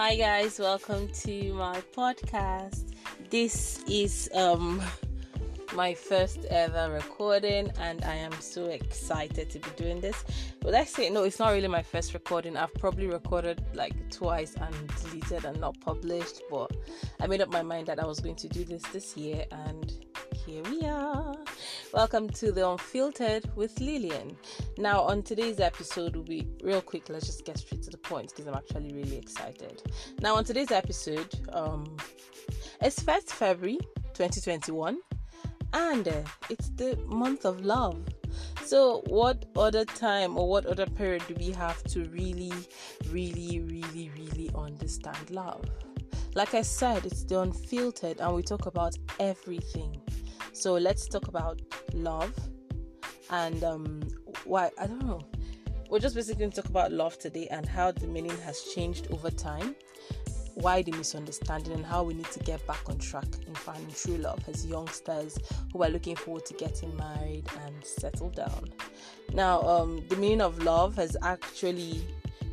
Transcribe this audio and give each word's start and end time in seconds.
Hi 0.00 0.16
guys, 0.16 0.58
welcome 0.58 1.08
to 1.08 1.52
my 1.52 1.82
podcast. 1.94 2.94
This 3.28 3.84
is 3.86 4.30
um 4.34 4.80
my 5.74 5.92
first 5.92 6.46
ever 6.46 6.90
recording 6.90 7.70
and 7.78 8.02
I 8.04 8.14
am 8.14 8.32
so 8.40 8.64
excited 8.68 9.50
to 9.50 9.58
be 9.58 9.68
doing 9.76 10.00
this. 10.00 10.24
But 10.60 10.74
I 10.74 10.84
say 10.84 11.10
no, 11.10 11.24
it's 11.24 11.38
not 11.38 11.52
really 11.52 11.68
my 11.68 11.82
first 11.82 12.14
recording. 12.14 12.56
I've 12.56 12.72
probably 12.76 13.08
recorded 13.08 13.62
like 13.74 13.92
twice 14.10 14.54
and 14.54 14.74
deleted 15.02 15.44
and 15.44 15.60
not 15.60 15.78
published, 15.82 16.44
but 16.50 16.74
I 17.20 17.26
made 17.26 17.42
up 17.42 17.52
my 17.52 17.60
mind 17.60 17.86
that 17.88 18.00
I 18.00 18.06
was 18.06 18.20
going 18.20 18.36
to 18.36 18.48
do 18.48 18.64
this 18.64 18.82
this 18.94 19.18
year 19.18 19.44
and 19.50 19.92
here 20.46 20.62
we 20.62 20.80
are. 20.86 21.36
Welcome 21.92 22.28
to 22.30 22.52
the 22.52 22.68
Unfiltered 22.70 23.50
with 23.56 23.80
Lillian. 23.80 24.36
Now, 24.78 25.00
on 25.00 25.24
today's 25.24 25.58
episode, 25.58 26.14
will 26.14 26.22
be 26.22 26.46
real 26.62 26.80
quick. 26.80 27.08
Let's 27.08 27.26
just 27.26 27.44
get 27.44 27.58
straight 27.58 27.82
to 27.82 27.90
the 27.90 27.98
point 27.98 28.28
because 28.28 28.46
I'm 28.46 28.54
actually 28.54 28.94
really 28.94 29.16
excited. 29.16 29.82
Now, 30.20 30.36
on 30.36 30.44
today's 30.44 30.70
episode, 30.70 31.34
um, 31.52 31.96
it's 32.80 33.02
first 33.02 33.32
February 33.32 33.78
2021, 34.14 35.00
and 35.72 36.06
uh, 36.06 36.12
it's 36.48 36.68
the 36.68 36.96
month 37.08 37.44
of 37.44 37.64
love. 37.64 37.98
So, 38.64 39.02
what 39.08 39.46
other 39.56 39.84
time 39.84 40.38
or 40.38 40.48
what 40.48 40.66
other 40.66 40.86
period 40.86 41.24
do 41.26 41.34
we 41.40 41.50
have 41.50 41.82
to 41.84 42.04
really, 42.10 42.52
really, 43.10 43.62
really, 43.62 44.12
really 44.16 44.50
understand 44.54 45.28
love? 45.30 45.64
Like 46.36 46.54
I 46.54 46.62
said, 46.62 47.04
it's 47.04 47.24
the 47.24 47.40
unfiltered, 47.40 48.20
and 48.20 48.32
we 48.36 48.44
talk 48.44 48.66
about 48.66 48.96
everything 49.18 50.00
so 50.60 50.74
let's 50.74 51.06
talk 51.06 51.28
about 51.28 51.60
love 51.94 52.34
and 53.30 53.62
um, 53.64 54.02
why 54.44 54.70
I 54.78 54.86
don't 54.86 55.04
know. 55.04 55.20
We're 55.88 55.98
just 55.98 56.14
basically 56.14 56.40
going 56.40 56.52
to 56.52 56.62
talk 56.62 56.70
about 56.70 56.92
love 56.92 57.18
today 57.18 57.48
and 57.50 57.66
how 57.66 57.90
the 57.90 58.06
meaning 58.06 58.36
has 58.44 58.62
changed 58.74 59.08
over 59.10 59.28
time, 59.28 59.74
why 60.54 60.82
the 60.82 60.92
misunderstanding, 60.92 61.72
and 61.72 61.84
how 61.84 62.04
we 62.04 62.14
need 62.14 62.30
to 62.30 62.38
get 62.40 62.64
back 62.64 62.88
on 62.88 62.98
track 62.98 63.26
in 63.48 63.54
finding 63.56 63.92
true 63.92 64.16
love 64.18 64.40
as 64.48 64.64
youngsters 64.64 65.36
who 65.72 65.82
are 65.82 65.88
looking 65.88 66.14
forward 66.14 66.46
to 66.46 66.54
getting 66.54 66.94
married 66.96 67.44
and 67.64 67.84
settle 67.84 68.30
down. 68.30 68.68
Now, 69.32 69.62
um, 69.62 70.04
the 70.08 70.16
meaning 70.16 70.42
of 70.42 70.62
love 70.62 70.94
has 70.94 71.16
actually 71.22 72.04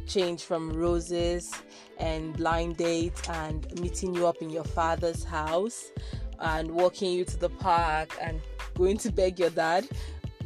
changed 0.08 0.44
from 0.44 0.72
roses 0.72 1.54
and 2.00 2.36
blind 2.36 2.78
dates 2.78 3.22
and 3.30 3.80
meeting 3.80 4.16
you 4.16 4.26
up 4.26 4.38
in 4.42 4.50
your 4.50 4.64
father's 4.64 5.24
house 5.24 5.92
and 6.40 6.72
walking 6.72 7.12
you 7.12 7.26
to 7.26 7.38
the 7.38 7.50
park 7.50 8.18
and 8.22 8.42
going 8.78 8.98
to 8.98 9.12
beg 9.12 9.40
your 9.40 9.50
dad 9.50 9.88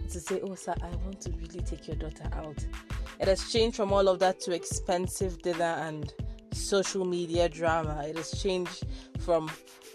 to 0.09 0.19
say, 0.19 0.39
Oh, 0.41 0.55
sir, 0.55 0.73
I 0.81 0.89
want 1.03 1.21
to 1.21 1.31
really 1.31 1.61
take 1.61 1.87
your 1.87 1.97
daughter 1.97 2.29
out. 2.33 2.65
It 3.19 3.27
has 3.27 3.51
changed 3.51 3.77
from 3.77 3.93
all 3.93 4.07
of 4.07 4.19
that 4.19 4.39
to 4.41 4.53
expensive 4.53 5.41
dinner 5.41 5.75
and 5.85 6.13
social 6.53 7.05
media 7.05 7.47
drama. 7.49 8.03
It 8.07 8.17
has 8.17 8.31
changed 8.41 8.85
from 9.19 9.49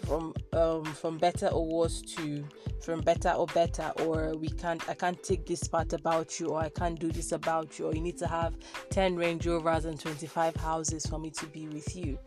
from 0.05 0.33
um 0.53 0.85
from 0.85 1.17
better 1.17 1.47
or 1.47 1.65
worse 1.65 2.01
to 2.01 2.45
from 2.81 3.01
better 3.01 3.31
or 3.31 3.47
better 3.47 3.91
or 3.99 4.35
we 4.37 4.47
can't 4.47 4.87
I 4.87 4.93
can't 4.93 5.21
take 5.23 5.45
this 5.45 5.67
part 5.67 5.91
about 5.93 6.39
you 6.39 6.49
or 6.49 6.59
I 6.59 6.69
can't 6.69 6.99
do 6.99 7.11
this 7.11 7.31
about 7.31 7.77
you 7.79 7.87
or 7.87 7.95
you 7.95 8.01
need 8.01 8.17
to 8.19 8.27
have 8.27 8.55
10 8.91 9.15
Range 9.15 9.45
Rovers 9.45 9.85
and 9.85 9.99
25 9.99 10.55
houses 10.55 11.05
for 11.05 11.17
me 11.19 11.31
to 11.31 11.45
be 11.47 11.67
with 11.67 11.95
you. 11.95 12.17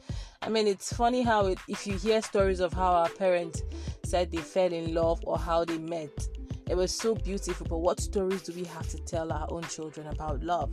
I 0.42 0.48
mean 0.48 0.66
it's 0.66 0.92
funny 0.92 1.22
how 1.22 1.46
it, 1.46 1.58
if 1.68 1.86
you 1.86 1.96
hear 1.96 2.22
stories 2.22 2.60
of 2.60 2.72
how 2.72 2.92
our 2.92 3.08
parents 3.10 3.62
said 4.04 4.30
they 4.30 4.38
fell 4.38 4.72
in 4.72 4.94
love 4.94 5.20
or 5.24 5.38
how 5.38 5.64
they 5.64 5.78
met 5.78 6.28
it 6.70 6.76
was 6.76 6.94
so 6.94 7.16
beautiful. 7.16 7.66
But 7.68 7.78
what 7.78 7.98
stories 7.98 8.42
do 8.42 8.52
we 8.52 8.64
have 8.64 8.88
to 8.90 8.98
tell 8.98 9.32
our 9.32 9.46
own 9.50 9.64
children 9.64 10.06
about 10.06 10.40
love? 10.44 10.72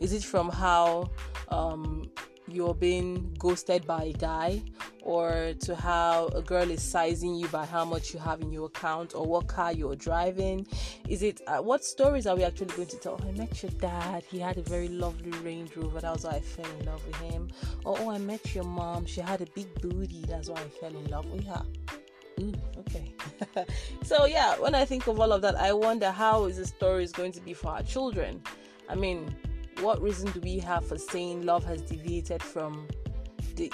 Is 0.00 0.12
it 0.12 0.24
from 0.24 0.48
how 0.48 1.08
um, 1.50 2.10
you're 2.50 2.74
being 2.74 3.34
ghosted 3.38 3.86
by 3.86 4.04
a 4.04 4.12
guy 4.12 4.62
or 5.02 5.54
to 5.60 5.74
how 5.74 6.26
a 6.28 6.42
girl 6.42 6.70
is 6.70 6.82
sizing 6.82 7.34
you 7.34 7.48
by 7.48 7.64
how 7.64 7.84
much 7.84 8.12
you 8.12 8.20
have 8.20 8.40
in 8.40 8.52
your 8.52 8.66
account 8.66 9.14
or 9.14 9.24
what 9.24 9.46
car 9.46 9.72
you're 9.72 9.96
driving. 9.96 10.66
Is 11.08 11.22
it 11.22 11.40
uh, 11.46 11.58
what 11.58 11.84
stories 11.84 12.26
are 12.26 12.36
we 12.36 12.44
actually 12.44 12.74
going 12.76 12.88
to 12.88 12.96
tell? 12.96 13.20
Oh, 13.22 13.28
i 13.28 13.32
met 13.32 13.62
your 13.62 13.72
dad. 13.72 14.24
He 14.24 14.38
had 14.38 14.58
a 14.58 14.62
very 14.62 14.88
lovely 14.88 15.30
range 15.40 15.76
rover. 15.76 16.00
That 16.00 16.12
was 16.12 16.24
why 16.24 16.32
i 16.32 16.40
fell 16.40 16.70
in 16.78 16.86
love 16.86 17.04
with 17.06 17.16
him. 17.16 17.48
Or 17.84 17.96
oh 17.98 18.10
i 18.10 18.18
met 18.18 18.54
your 18.54 18.64
mom. 18.64 19.06
She 19.06 19.20
had 19.20 19.40
a 19.40 19.46
big 19.54 19.72
booty. 19.80 20.24
That's 20.26 20.48
why 20.48 20.60
i 20.60 20.68
fell 20.80 20.94
in 20.94 21.06
love 21.06 21.26
with 21.26 21.46
her. 21.46 21.64
Ooh, 22.40 22.54
okay. 22.78 23.12
so 24.02 24.24
yeah, 24.24 24.58
when 24.58 24.74
I 24.74 24.84
think 24.84 25.06
of 25.06 25.20
all 25.20 25.32
of 25.32 25.42
that, 25.42 25.56
I 25.56 25.72
wonder 25.72 26.10
how 26.10 26.44
is 26.46 26.56
the 26.56 26.66
story 26.66 27.04
is 27.04 27.12
going 27.12 27.32
to 27.32 27.40
be 27.40 27.54
for 27.54 27.68
our 27.68 27.82
children. 27.82 28.40
I 28.88 28.94
mean, 28.94 29.34
what 29.80 30.00
reason 30.02 30.30
do 30.32 30.40
we 30.40 30.58
have 30.58 30.84
for 30.86 30.98
saying 30.98 31.44
love 31.44 31.64
has 31.64 31.82
deviated 31.82 32.42
from 32.42 32.86
the 33.56 33.72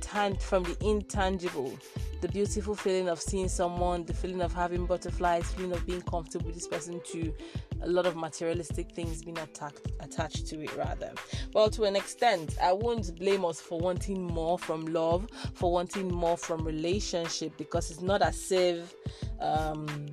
tan- 0.00 0.36
from 0.36 0.64
the 0.64 0.76
intangible? 0.80 1.76
The 2.20 2.28
beautiful 2.28 2.76
feeling 2.76 3.08
of 3.08 3.20
seeing 3.20 3.48
someone 3.48 4.04
the 4.04 4.14
feeling 4.14 4.42
of 4.42 4.52
having 4.52 4.86
butterflies 4.86 5.50
feeling 5.52 5.72
of 5.72 5.84
being 5.86 6.02
comfortable 6.02 6.46
with 6.46 6.54
this 6.54 6.68
person 6.68 7.00
to 7.12 7.34
a 7.82 7.88
lot 7.88 8.06
of 8.06 8.14
materialistic 8.14 8.92
things 8.94 9.22
being 9.22 9.38
attacked, 9.38 9.88
attached 9.98 10.46
to 10.46 10.62
it 10.62 10.76
rather. 10.76 11.10
Well 11.52 11.68
to 11.70 11.82
an 11.84 11.96
extent 11.96 12.56
i 12.62 12.72
won't 12.72 13.18
blame 13.18 13.44
us 13.44 13.60
for 13.60 13.78
wanting 13.80 14.22
more 14.22 14.58
from 14.58 14.86
love 14.86 15.26
for 15.54 15.72
wanting 15.72 16.12
more 16.12 16.36
from 16.36 16.64
relationship 16.64 17.56
because 17.56 17.90
it's 17.90 18.02
not 18.02 18.22
as 18.22 18.52
if 18.52 18.94
um, 19.40 20.06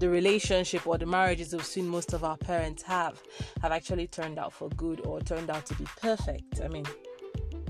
the 0.00 0.08
relationship 0.08 0.86
or 0.86 0.96
the 0.96 1.04
marriages 1.04 1.52
we've 1.52 1.64
seen 1.64 1.86
most 1.86 2.14
of 2.14 2.24
our 2.24 2.38
parents 2.38 2.82
have 2.82 3.22
have 3.60 3.70
actually 3.70 4.06
turned 4.06 4.38
out 4.38 4.50
for 4.50 4.70
good 4.70 5.00
or 5.06 5.20
turned 5.20 5.50
out 5.50 5.66
to 5.66 5.74
be 5.74 5.84
perfect. 6.00 6.62
I 6.64 6.68
mean, 6.68 6.86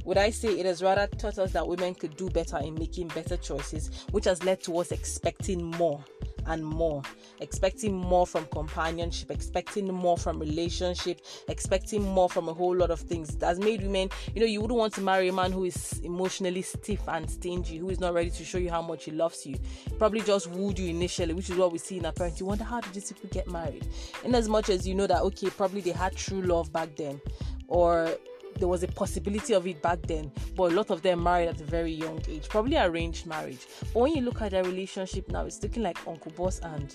would 0.04 0.16
I 0.16 0.30
say 0.30 0.48
it 0.58 0.64
has 0.64 0.80
rather 0.80 1.08
taught 1.08 1.38
us 1.38 1.52
that 1.52 1.66
women 1.66 1.92
could 1.92 2.16
do 2.16 2.30
better 2.30 2.58
in 2.58 2.74
making 2.74 3.08
better 3.08 3.36
choices, 3.36 4.06
which 4.12 4.26
has 4.26 4.44
led 4.44 4.62
to 4.62 4.78
us 4.78 4.92
expecting 4.92 5.64
more 5.72 6.04
and 6.46 6.64
more, 6.64 7.02
expecting 7.40 7.94
more 7.96 8.26
from 8.26 8.46
companionship, 8.46 9.30
expecting 9.30 9.92
more 9.92 10.16
from 10.16 10.38
relationship, 10.38 11.20
expecting 11.48 12.02
more 12.02 12.28
from 12.28 12.48
a 12.48 12.54
whole 12.54 12.76
lot 12.76 12.90
of 12.90 13.00
things. 13.00 13.36
That's 13.36 13.58
made 13.58 13.82
women, 13.82 14.10
you 14.34 14.40
know, 14.40 14.46
you 14.46 14.60
wouldn't 14.60 14.78
want 14.78 14.94
to 14.94 15.00
marry 15.00 15.28
a 15.28 15.32
man 15.32 15.52
who 15.52 15.64
is 15.64 16.00
emotionally 16.04 16.62
stiff 16.62 17.08
and 17.08 17.28
stingy, 17.30 17.78
who 17.78 17.90
is 17.90 18.00
not 18.00 18.14
ready 18.14 18.30
to 18.30 18.44
show 18.44 18.58
you 18.58 18.70
how 18.70 18.82
much 18.82 19.04
he 19.04 19.10
loves 19.10 19.44
you. 19.46 19.56
Probably 19.98 20.20
just 20.20 20.48
wooed 20.50 20.78
you 20.78 20.88
initially, 20.88 21.34
which 21.34 21.50
is 21.50 21.56
what 21.56 21.72
we 21.72 21.78
see 21.78 21.98
in 21.98 22.06
our. 22.06 22.12
You 22.36 22.46
wonder 22.46 22.64
how 22.64 22.80
did 22.80 22.92
these 22.92 23.12
people 23.12 23.30
get 23.30 23.48
married? 23.48 23.86
In 24.24 24.34
as 24.34 24.48
much 24.48 24.68
as 24.68 24.86
you 24.86 24.94
know 24.94 25.06
that 25.06 25.22
okay, 25.22 25.50
probably 25.50 25.80
they 25.80 25.90
had 25.90 26.14
true 26.14 26.42
love 26.42 26.72
back 26.72 26.94
then, 26.96 27.20
or 27.68 28.10
there 28.56 28.68
was 28.68 28.82
a 28.82 28.88
possibility 28.88 29.54
of 29.54 29.66
it 29.66 29.80
back 29.82 30.00
then, 30.02 30.30
but 30.56 30.72
a 30.72 30.74
lot 30.74 30.90
of 30.90 31.02
them 31.02 31.22
married 31.22 31.48
at 31.48 31.60
a 31.60 31.64
very 31.64 31.92
young 31.92 32.22
age, 32.28 32.48
probably 32.48 32.76
arranged 32.76 33.26
marriage. 33.26 33.66
But 33.92 34.00
when 34.00 34.14
you 34.14 34.22
look 34.22 34.42
at 34.42 34.50
their 34.50 34.64
relationship 34.64 35.30
now, 35.30 35.44
it's 35.44 35.62
looking 35.62 35.82
like 35.82 35.98
Uncle 36.06 36.32
Boss 36.32 36.58
and 36.60 36.94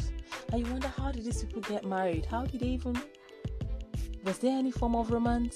and 0.52 0.66
you 0.66 0.72
wonder 0.72 0.88
how 0.88 1.12
did 1.12 1.26
these 1.26 1.44
people 1.44 1.62
get 1.62 1.86
married? 1.86 2.26
How 2.26 2.46
did 2.46 2.62
they 2.62 2.68
even 2.68 3.02
was 4.26 4.40
there 4.40 4.58
any 4.58 4.72
form 4.72 4.96
of 4.96 5.12
romance? 5.12 5.56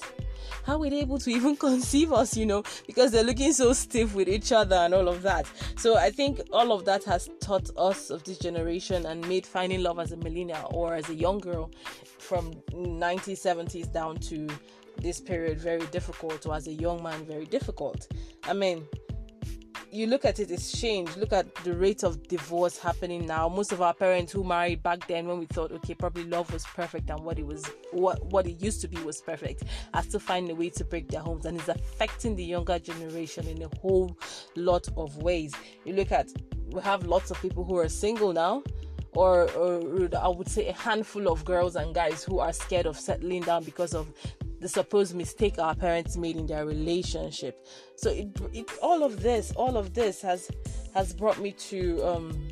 How 0.64 0.78
were 0.78 0.90
they 0.90 1.00
able 1.00 1.18
to 1.20 1.30
even 1.38 1.56
conceive 1.56 2.14
us, 2.14 2.38
you 2.38 2.46
know, 2.46 2.64
because 2.86 3.12
they're 3.12 3.24
looking 3.24 3.52
so 3.52 3.74
stiff 3.74 4.14
with 4.14 4.30
each 4.30 4.52
other 4.52 4.76
and 4.76 4.94
all 4.94 5.08
of 5.08 5.24
that. 5.24 5.48
So 5.76 5.98
I 5.98 6.12
think 6.12 6.42
all 6.54 6.72
of 6.72 6.86
that 6.86 7.04
has 7.06 7.30
taught 7.42 7.70
us 7.76 8.10
of 8.10 8.24
this 8.24 8.38
generation 8.38 9.06
and 9.06 9.28
made 9.28 9.46
finding 9.46 9.82
love 9.82 10.00
as 10.00 10.12
a 10.12 10.18
millennial 10.18 10.70
or 10.72 10.94
as 10.94 11.10
a 11.10 11.16
young 11.16 11.40
girl 11.40 11.72
from 12.20 12.54
1970s 12.72 13.92
down 13.92 14.18
to 14.18 14.48
this 15.02 15.20
period 15.20 15.60
very 15.60 15.86
difficult 15.88 16.46
or 16.46 16.56
as 16.56 16.68
a 16.68 16.74
young 16.74 17.02
man 17.04 17.26
very 17.26 17.46
difficult. 17.46 18.08
I 18.44 18.54
mean, 18.54 18.86
you 19.92 20.08
look 20.08 20.26
at 20.26 20.40
it, 20.40 20.52
it's 20.52 20.80
changed. 20.80 21.18
Look 21.18 21.34
at 21.34 21.54
the 21.64 21.74
rate 21.74 22.04
of 22.04 22.28
divorce 22.28 22.78
happening 22.78 23.26
now. 23.26 23.50
Most 23.50 23.72
of 23.72 23.82
our 23.82 23.94
parents 23.94 24.32
who 24.32 24.44
married 24.44 24.84
back 24.84 25.08
then, 25.08 25.28
when 25.28 25.40
we 25.40 25.46
thought, 25.48 25.72
okay, 25.72 25.96
probably 25.96 26.26
love 26.26 26.52
was 26.54 26.64
perfect 26.64 27.10
and 27.10 27.20
what 27.22 27.40
it 27.40 27.46
was, 27.46 27.66
what 27.92 28.24
what 28.32 28.46
it 28.46 28.62
used 28.62 28.82
to 28.82 28.88
be 28.88 29.02
was 29.02 29.22
perfect, 29.22 29.64
are 29.94 30.04
still 30.04 30.20
finding 30.20 30.56
a 30.56 30.60
way 30.60 30.70
to 30.70 30.86
break 30.86 31.10
their 31.10 31.22
homes, 31.22 31.46
and 31.46 31.58
it's 31.58 31.70
affecting 31.70 32.36
the 32.36 32.44
younger 32.44 32.78
generation 32.78 33.48
in 33.48 33.62
a 33.64 33.70
whole 33.80 34.16
lot 34.56 34.88
of 34.96 35.18
ways. 35.18 35.54
You 35.86 35.94
look 35.94 36.12
at, 36.12 36.28
we 36.68 36.82
have 36.82 37.08
lots 37.08 37.32
of 37.32 37.42
people 37.42 37.64
who 37.64 37.78
are 37.78 37.90
single 37.90 38.34
now. 38.34 38.64
Or, 39.14 39.50
or, 39.54 40.08
I 40.22 40.28
would 40.28 40.48
say 40.48 40.68
a 40.68 40.74
handful 40.74 41.30
of 41.30 41.44
girls 41.44 41.76
and 41.76 41.96
guys 41.96 42.24
who 42.24 42.38
are 42.38 42.54
scared 42.54 42.86
of 42.86 42.96
settling 42.96 43.42
down 43.42 43.64
because 43.64 43.96
of 43.96 44.14
the 44.60 44.68
supposed 44.68 45.16
mistake 45.16 45.58
our 45.60 45.76
parents 45.76 46.18
made 46.18 46.36
in 46.36 46.46
their 46.46 46.66
relationship. 46.66 47.68
So 47.96 48.10
it, 48.12 48.28
it 48.54 48.70
all 48.82 49.04
of 49.04 49.22
this, 49.22 49.52
all 49.56 49.78
of 49.78 49.94
this 49.94 50.22
has 50.22 50.50
has 50.94 51.14
brought 51.14 51.40
me 51.40 51.52
to 51.52 52.02
um, 52.04 52.48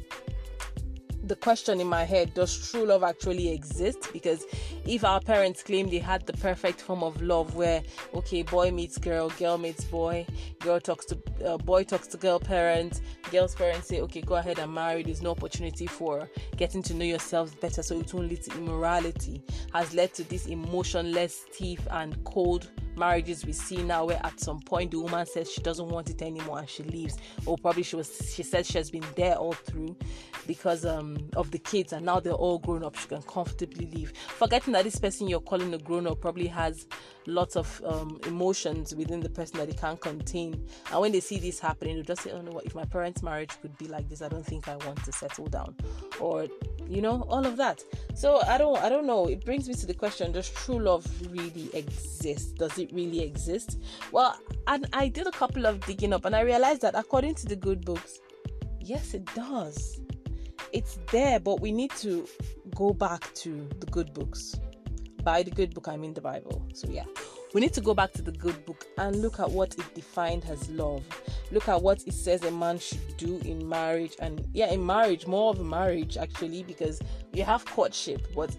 the 1.28 1.36
question 1.36 1.80
in 1.80 1.88
my 1.88 2.04
head 2.04 2.34
does 2.34 2.72
true 2.72 2.86
love 2.86 3.04
actually 3.04 3.50
exist? 3.50 4.10
Because 4.14 4.46
if 4.86 5.04
our 5.04 5.20
parents 5.20 5.64
claim 5.64 5.90
they 5.90 6.00
had 6.00 6.26
the 6.26 6.34
perfect 6.34 6.82
form 6.82 7.04
of 7.04 7.22
love 7.22 7.56
where 7.56 7.84
okay 8.14 8.42
boy 8.42 8.72
meets 8.72 8.98
girl 8.98 9.30
girl 9.32 9.58
meets 9.58 9.84
boy 9.86 10.26
girl 10.60 10.80
talks 10.80 11.06
to 11.06 11.18
uh, 11.46 11.58
boy 11.58 11.84
talks 11.84 12.08
to 12.08 12.18
girl 12.18 12.40
parents 12.40 13.02
girl's 13.32 13.54
parents 13.56 13.88
say 13.88 14.02
okay 14.02 14.22
go 14.22 14.36
ahead 14.36 14.60
and 14.60 14.74
marry 14.74 15.04
there's 15.04 15.22
no 15.22 15.32
opportunity 15.32 15.88
for 15.88 16.30
getting 16.56 16.82
to 16.82 16.94
know 16.94 17.06
yourselves 17.06 17.54
better. 17.56 17.84
So 17.84 18.00
it 18.00 18.14
won't 18.14 18.30
lead 18.30 18.44
to 18.44 18.58
immorality 18.58 19.44
has 19.74 19.94
led 19.94 20.14
to 20.16 20.24
this 20.24 20.48
emotionless 20.48 21.46
stiff 21.52 21.86
and 21.92 22.24
cold 22.24 22.70
marriages 22.96 23.46
we 23.46 23.54
see 23.54 23.84
now 23.84 24.06
where 24.06 24.20
at 24.26 24.40
some 24.40 24.60
point 24.62 24.92
the 24.92 25.00
woman 25.00 25.26
says 25.26 25.52
she 25.52 25.62
doesn't 25.62 25.90
want 25.90 26.10
it 26.10 26.22
anymore 26.22 26.60
and 26.60 26.70
she 26.70 26.84
leaves. 26.84 27.18
Or 27.46 27.58
probably 27.58 27.84
she 27.84 27.96
was 27.96 28.34
she 28.34 28.44
said 28.44 28.66
she 28.66 28.78
has 28.78 28.90
been 28.90 29.04
there 29.16 29.36
all 29.36 29.54
through 29.54 29.96
because 30.48 30.86
um 30.86 31.18
of 31.36 31.52
the 31.52 31.60
kids 31.60 31.94
and 31.94 32.06
now 32.06 32.20
they're 32.20 32.34
all 32.34 32.60
grown 32.60 32.84
up 32.84 32.96
she 32.98 33.08
can 33.08 33.22
comfortably 33.24 33.88
leave. 33.94 34.14
Forgetting 34.30 34.74
that 34.74 34.84
this 34.84 34.98
person 34.98 35.28
you're 35.28 35.42
calling 35.42 35.74
a 35.74 35.78
grown 35.78 36.08
up 36.08 36.22
probably 36.22 36.48
has 36.48 36.88
lots 37.26 37.58
of 37.58 37.82
um, 37.86 38.20
emotions 38.26 38.96
within 38.96 39.20
the 39.20 39.30
person 39.30 39.58
that 39.60 39.68
they 39.68 39.76
can't 39.76 40.00
contain. 40.00 40.66
And 40.92 41.02
when 41.02 41.12
they 41.12 41.20
see 41.20 41.38
this 41.40 41.60
happening 41.60 41.96
they'll 41.96 42.06
just 42.06 42.24
say 42.24 42.32
oh 42.32 42.42
no 42.42 42.52
what 42.52 42.66
if 42.66 42.74
my 42.74 42.86
parents 42.86 43.22
marriage 43.22 43.52
could 43.62 43.78
be 43.78 43.88
like 43.88 44.08
this 44.10 44.22
i 44.22 44.30
don't 44.30 44.46
think 44.46 44.68
i 44.68 44.76
want 44.78 45.04
to 45.04 45.12
settle 45.12 45.48
down 45.48 45.76
or 46.20 46.48
you 46.88 47.02
know 47.02 47.26
all 47.30 47.46
of 47.46 47.58
that. 47.58 47.84
So 48.16 48.42
i 48.48 48.58
don't 48.58 48.78
i 48.80 48.90
don't 48.90 49.06
know. 49.06 49.28
It 49.28 49.46
brings 49.46 49.68
me 49.68 49.76
to 49.76 49.86
the 49.86 49.94
question 49.94 50.32
does 50.32 50.50
true 50.50 50.80
love 50.80 51.06
really 51.32 51.70
exist? 51.74 52.56
Does 52.56 52.78
it 52.80 52.92
really 52.94 53.22
exist? 53.22 53.80
Well 54.12 54.40
and 54.68 54.88
i 54.94 55.08
did 55.08 55.28
a 55.28 55.32
couple 55.32 55.66
of 55.66 55.80
digging 55.86 56.14
up 56.14 56.26
and 56.26 56.36
i 56.36 56.42
realized 56.42 56.82
that 56.82 56.96
according 56.96 57.36
to 57.36 57.46
the 57.46 57.56
good 57.56 57.84
books 57.86 58.20
yes 58.80 59.14
it 59.14 59.26
does 59.34 60.02
it's 60.74 61.00
there 61.12 61.40
but 61.40 61.60
we 61.62 61.72
need 61.72 61.92
to 61.98 62.28
go 62.76 62.94
back 62.94 63.34
to 63.36 63.68
the 63.80 63.86
good 63.88 64.14
books. 64.14 64.56
By 65.24 65.44
the 65.44 65.52
good 65.52 65.74
book 65.74 65.88
i 65.88 65.98
mean 65.98 66.14
the 66.14 66.22
bible. 66.22 66.66
So 66.74 66.88
yeah. 66.90 67.06
We 67.54 67.62
need 67.62 67.74
to 67.74 67.82
go 67.82 67.94
back 67.94 68.12
to 68.14 68.22
the 68.22 68.34
good 68.34 68.66
book 68.66 68.86
and 68.98 69.22
look 69.22 69.40
at 69.40 69.50
what 69.50 69.74
it 69.74 69.96
defined 69.96 70.46
as 70.50 70.70
love. 70.70 71.04
Look 71.52 71.70
at 71.70 71.82
what 71.82 72.06
it 72.06 72.14
says 72.14 72.44
a 72.44 72.52
man 72.52 72.78
should 72.78 73.18
do 73.18 73.40
in 73.46 73.68
marriage 73.68 74.16
and 74.20 74.46
yeah 74.54 74.72
in 74.72 74.86
marriage 74.86 75.28
more 75.28 75.52
of 75.52 75.60
a 75.60 75.64
marriage 75.64 76.18
actually 76.18 76.64
because 76.64 77.02
you 77.34 77.44
have 77.44 77.66
courtship 77.66 78.28
but 78.36 78.56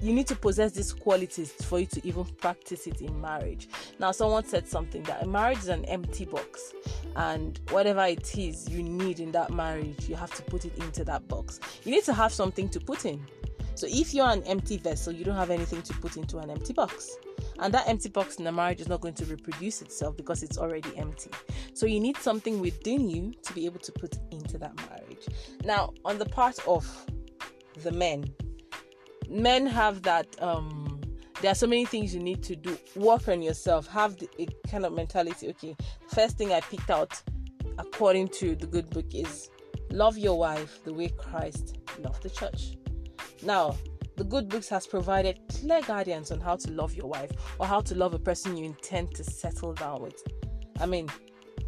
you 0.00 0.12
need 0.12 0.26
to 0.26 0.36
possess 0.36 0.72
these 0.72 0.92
qualities 0.92 1.52
for 1.52 1.80
you 1.80 1.86
to 1.86 2.06
even 2.06 2.24
practice 2.24 2.86
it 2.86 3.00
in 3.00 3.20
marriage 3.20 3.68
now 3.98 4.10
someone 4.10 4.44
said 4.44 4.66
something 4.66 5.02
that 5.04 5.26
marriage 5.28 5.58
is 5.58 5.68
an 5.68 5.84
empty 5.86 6.24
box 6.24 6.72
and 7.16 7.60
whatever 7.70 8.04
it 8.04 8.36
is 8.36 8.68
you 8.68 8.82
need 8.82 9.20
in 9.20 9.32
that 9.32 9.50
marriage 9.50 10.08
you 10.08 10.14
have 10.14 10.32
to 10.34 10.42
put 10.42 10.64
it 10.64 10.76
into 10.78 11.04
that 11.04 11.26
box 11.28 11.60
you 11.84 11.90
need 11.90 12.04
to 12.04 12.12
have 12.12 12.32
something 12.32 12.68
to 12.68 12.80
put 12.80 13.04
in 13.04 13.24
so 13.74 13.86
if 13.88 14.12
you're 14.12 14.28
an 14.28 14.42
empty 14.44 14.76
vessel 14.76 15.12
you 15.12 15.24
don't 15.24 15.36
have 15.36 15.50
anything 15.50 15.82
to 15.82 15.92
put 15.94 16.16
into 16.16 16.38
an 16.38 16.50
empty 16.50 16.72
box 16.72 17.16
and 17.60 17.74
that 17.74 17.88
empty 17.88 18.08
box 18.08 18.36
in 18.36 18.44
the 18.44 18.52
marriage 18.52 18.80
is 18.80 18.88
not 18.88 19.00
going 19.00 19.14
to 19.14 19.24
reproduce 19.24 19.82
itself 19.82 20.16
because 20.16 20.42
it's 20.42 20.58
already 20.58 20.90
empty. 20.96 21.30
So 21.74 21.86
you 21.86 22.00
need 22.00 22.16
something 22.18 22.60
within 22.60 23.10
you 23.10 23.32
to 23.42 23.52
be 23.52 23.66
able 23.66 23.80
to 23.80 23.92
put 23.92 24.16
into 24.30 24.58
that 24.58 24.74
marriage. 24.88 25.26
Now, 25.64 25.92
on 26.04 26.18
the 26.18 26.26
part 26.26 26.58
of 26.68 26.86
the 27.82 27.90
men, 27.92 28.32
men 29.28 29.66
have 29.66 30.02
that 30.02 30.26
um 30.42 31.00
there 31.40 31.52
are 31.52 31.54
so 31.54 31.68
many 31.68 31.84
things 31.84 32.12
you 32.12 32.20
need 32.20 32.42
to 32.42 32.56
do. 32.56 32.76
Work 32.96 33.28
on 33.28 33.42
yourself. 33.42 33.86
Have 33.86 34.16
the 34.16 34.28
a 34.40 34.46
kind 34.68 34.84
of 34.84 34.92
mentality. 34.92 35.48
Okay 35.50 35.76
first 36.08 36.36
thing 36.36 36.52
i 36.52 36.60
picked 36.60 36.90
out 36.90 37.22
according 37.78 38.28
to 38.28 38.56
the 38.56 38.66
good 38.66 38.88
book 38.90 39.06
is 39.14 39.50
love 39.90 40.18
your 40.18 40.38
wife 40.38 40.82
the 40.84 40.92
way 40.92 41.08
christ 41.08 41.78
loved 42.00 42.22
the 42.22 42.30
church. 42.30 42.76
Now 43.42 43.76
the 44.16 44.24
good 44.24 44.48
books 44.48 44.68
has 44.70 44.84
provided 44.84 45.38
clear 45.48 45.80
guidance 45.82 46.32
on 46.32 46.40
how 46.40 46.56
to 46.56 46.70
love 46.72 46.94
your 46.94 47.06
wife 47.06 47.30
or 47.60 47.66
how 47.66 47.80
to 47.82 47.94
love 47.94 48.14
a 48.14 48.18
person 48.18 48.56
you 48.56 48.64
intend 48.64 49.14
to 49.14 49.22
settle 49.22 49.74
down 49.74 50.02
with. 50.02 50.20
I 50.80 50.86
mean, 50.86 51.08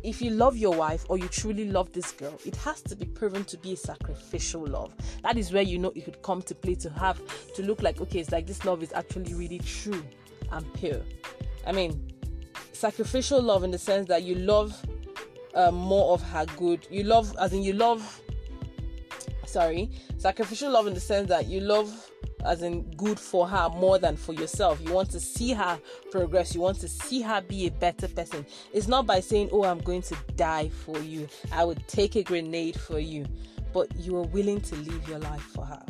if 0.02 0.23
you 0.23 0.31
love 0.31 0.56
your 0.56 0.75
wife 0.75 1.05
or 1.08 1.19
you 1.19 1.29
truly 1.29 1.70
love 1.70 1.93
this 1.93 2.12
girl, 2.12 2.38
it 2.44 2.56
has 2.56 2.81
to 2.82 2.97
be 2.97 3.06
proven 3.06 3.44
to 3.44 3.58
be 3.58 3.73
a 3.73 3.76
sacrificial 3.76 4.67
love. 4.67 4.94
That 5.23 5.37
is 5.37 5.52
where 5.52 5.62
you 5.62 5.79
know 5.79 5.93
it 5.94 6.05
could 6.05 6.23
come 6.23 6.43
to 6.43 6.55
play 6.55 6.75
to 6.76 6.91
have 6.91 7.20
to 7.55 7.62
look 7.62 7.82
like 7.82 8.00
okay, 8.00 8.20
it's 8.20 8.32
like 8.32 8.47
this 8.47 8.64
love 8.64 8.82
is 8.82 8.93
actually 8.93 9.35
really 9.35 9.58
true 9.58 10.02
and 10.52 10.75
pure. 10.75 11.02
I 11.67 11.73
mean, 11.73 12.12
sacrificial 12.73 13.43
love 13.43 13.64
in 13.64 13.70
the 13.70 13.79
sense 13.79 14.08
that 14.08 14.23
you 14.23 14.35
love 14.37 14.75
uh, 15.55 15.70
more 15.70 16.14
of 16.14 16.23
her 16.23 16.47
good. 16.56 16.87
You 16.91 17.05
love, 17.05 17.35
as 17.38 17.52
in 17.52 17.62
you 17.62 17.73
love. 17.73 18.20
Sorry, 19.47 19.91
sacrificial 20.17 20.70
love 20.70 20.87
in 20.87 20.94
the 20.94 21.00
sense 21.00 21.29
that 21.29 21.47
you 21.47 21.61
love 21.61 22.10
as 22.44 22.62
in 22.62 22.82
good 22.92 23.19
for 23.19 23.48
her 23.48 23.69
more 23.70 23.98
than 23.98 24.16
for 24.16 24.32
yourself. 24.32 24.81
You 24.81 24.92
want 24.92 25.10
to 25.10 25.20
see 25.20 25.52
her 25.52 25.78
progress, 26.10 26.54
you 26.54 26.60
want 26.60 26.81
to 26.81 26.88
see 26.88 27.22
her 27.22 27.40
be 27.40 27.66
a 27.66 27.70
better 27.70 28.08
person. 28.08 28.46
It's 28.72 28.88
not 28.88 29.06
by 29.06 29.20
saying, 29.20 29.50
Oh, 29.52 29.64
I'm 29.64 29.81
going 29.81 30.02
to 30.02 30.16
die 30.37 30.69
for 30.69 30.98
you, 30.98 31.28
I 31.52 31.64
would 31.64 31.87
take 31.88 32.16
a 32.16 32.22
grenade 32.22 32.78
for 32.78 32.98
you, 32.98 33.26
but 33.72 33.94
you 33.96 34.16
are 34.16 34.26
willing 34.26 34.60
to 34.62 34.76
live 34.76 35.08
your 35.08 35.19
life 35.19 35.42
for 35.42 35.64
her. 35.64 35.82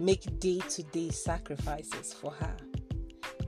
Make 0.00 0.38
day 0.38 0.60
to 0.70 0.82
day 0.84 1.10
sacrifices 1.10 2.12
for 2.12 2.30
her. 2.30 2.56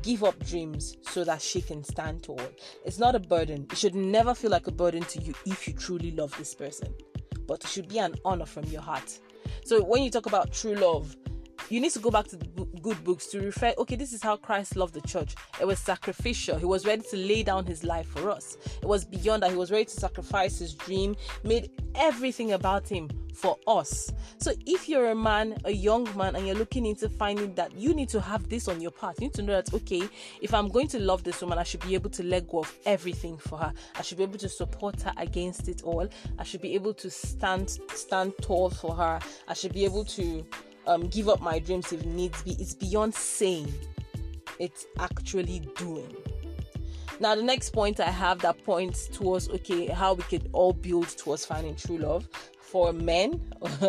Give 0.02 0.25
up 0.25 0.43
dreams 0.44 0.97
so 1.02 1.25
that 1.25 1.43
she 1.43 1.61
can 1.61 1.85
stand 1.85 2.23
tall. 2.23 2.41
It's 2.87 2.99
not 2.99 3.14
a 3.14 3.20
burden. 3.20 3.67
It 3.70 3.76
should 3.76 3.94
never 3.94 4.35
feel 4.35 4.50
like 4.50 4.67
a 4.67 4.73
burden 4.73 5.02
to 5.02 5.20
you 5.20 5.35
if 5.44 5.69
you 5.69 5.75
truly 5.75 6.11
love 6.12 6.37
this 6.38 6.55
person, 6.55 6.93
but 7.47 7.62
it 7.62 7.69
should 7.69 7.88
be 7.88 7.99
an 7.99 8.14
honor 8.25 8.47
from 8.47 8.64
your 8.64 8.81
heart. 8.81 9.19
So 9.64 9.82
when 9.85 10.02
you 10.02 10.11
talk 10.11 10.26
about 10.26 10.52
true 10.52 10.75
love, 10.75 11.17
you 11.71 11.81
need 11.81 11.93
to 11.93 11.99
go 11.99 12.11
back 12.11 12.27
to 12.29 12.37
the 12.37 12.47
good 12.83 13.03
books 13.05 13.27
to 13.29 13.41
refer 13.41 13.73
okay 13.79 13.97
this 13.97 14.13
is 14.13 14.23
how 14.23 14.37
christ 14.37 14.77
loved 14.77 14.95
the 14.95 15.01
church. 15.03 15.35
It 15.61 15.67
was 15.67 15.79
sacrificial. 15.79 16.59
He 16.59 16.65
was 16.65 16.87
ready 16.87 17.03
to 17.11 17.17
lay 17.17 17.43
down 17.43 17.67
his 17.67 17.85
life 17.85 18.07
for 18.09 18.31
us. 18.31 18.57
It 18.83 18.87
was 18.87 19.05
beyond 19.05 19.43
that. 19.43 19.51
He 19.51 19.57
was 19.57 19.71
ready 19.71 19.85
to 19.85 19.91
sacrifice 19.91 20.59
his 20.59 20.75
dream 20.75 21.17
made 21.45 21.71
everything 21.95 22.53
about 22.53 22.89
him 22.89 23.09
for 23.35 23.57
us. 23.67 24.13
So 24.39 24.53
if 24.67 24.89
you're 24.89 25.11
a 25.11 25.15
man 25.15 25.57
a 25.65 25.71
young 25.71 26.09
man 26.17 26.37
and 26.37 26.47
you're 26.47 26.57
looking 26.57 26.87
into 26.87 27.09
finding 27.09 27.55
that 27.55 27.75
you 27.75 27.95
need 27.95 28.09
to 28.11 28.21
have 28.21 28.49
this 28.49 28.69
on 28.69 28.81
your 28.81 28.91
part 28.91 29.21
you 29.21 29.27
need 29.27 29.35
to 29.35 29.43
know 29.43 29.53
that 29.53 29.73
okay 29.73 30.03
if 30.41 30.53
i'm 30.53 30.69
going 30.69 30.89
to 30.89 30.99
love 30.99 31.23
this 31.25 31.41
woman 31.41 31.59
i 31.59 31.63
should 31.63 31.81
be 31.81 31.95
able 31.95 32.11
to 32.11 32.23
let 32.23 32.49
go 32.49 32.61
of 32.61 32.75
everything 32.87 33.37
for 33.39 33.59
her. 33.59 33.73
I 33.97 34.03
should 34.03 34.19
be 34.19 34.25
able 34.25 34.39
to 34.39 34.49
support 34.49 35.01
her 35.03 35.13
against 35.17 35.69
it 35.69 35.83
all. 35.83 36.09
I 36.39 36.45
should 36.45 36.63
be 36.63 36.75
able 36.75 36.95
to 36.95 37.11
stand 37.11 37.71
stand 37.95 38.33
tall 38.41 38.71
for 38.71 38.95
her. 38.95 39.21
I 39.49 39.55
should 39.55 39.73
be 39.73 39.85
able 39.85 40.05
to 40.07 40.45
um, 40.87 41.09
give 41.09 41.29
up 41.29 41.41
my 41.41 41.59
dreams 41.59 41.93
if 41.93 42.05
needs 42.05 42.43
be. 42.43 42.53
It's 42.53 42.75
beyond 42.75 43.15
saying, 43.15 43.73
it's 44.59 44.87
actually 44.99 45.61
doing. 45.77 46.15
Now, 47.21 47.35
the 47.35 47.43
next 47.43 47.71
point 47.71 48.00
I 48.00 48.11
have 48.11 48.38
that 48.41 48.65
points 48.65 49.06
towards 49.06 49.49
okay, 49.50 49.87
how 49.87 50.15
we 50.15 50.23
could 50.25 50.49
all 50.53 50.73
build 50.73 51.09
towards 51.09 51.44
finding 51.44 51.77
true 51.77 51.99
love 51.99 52.29
for 52.59 52.93
men. 52.93 53.41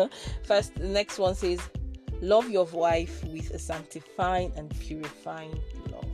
First, 0.44 0.74
the 0.74 0.88
next 0.88 1.18
one 1.18 1.34
says, 1.34 1.60
Love 2.20 2.48
your 2.48 2.66
wife 2.66 3.24
with 3.24 3.50
a 3.50 3.58
sanctifying 3.58 4.52
and 4.56 4.70
purifying 4.78 5.58
love. 5.90 6.06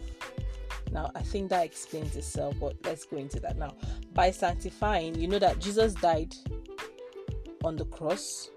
Now, 0.91 1.10
I 1.14 1.20
think 1.20 1.50
that 1.50 1.67
explains 1.67 2.17
itself, 2.17 2.55
but 2.58 2.76
let's 2.84 3.05
go 3.05 3.19
into 3.19 3.41
that 3.41 3.58
now. 3.58 3.74
By 4.14 4.31
sanctifying, 4.31 5.20
you 5.20 5.29
know 5.29 5.38
that 5.38 5.58
Jesus 5.58 5.93
died 5.94 6.34
on 7.62 7.76
the 7.76 7.84
cross 7.86 8.48